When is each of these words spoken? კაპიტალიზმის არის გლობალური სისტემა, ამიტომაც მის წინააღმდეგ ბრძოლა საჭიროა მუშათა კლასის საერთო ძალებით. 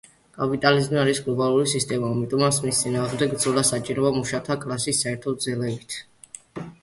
კაპიტალიზმის 0.35 0.99
არის 1.01 1.19
გლობალური 1.25 1.67
სისტემა, 1.73 2.07
ამიტომაც 2.15 2.57
მის 2.63 2.79
წინააღმდეგ 2.85 3.35
ბრძოლა 3.37 3.63
საჭიროა 3.71 4.13
მუშათა 4.15 4.57
კლასის 4.63 5.03
საერთო 5.05 5.35
ძალებით. 5.45 5.99